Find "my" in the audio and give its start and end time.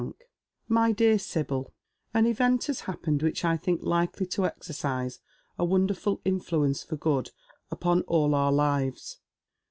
0.67-0.91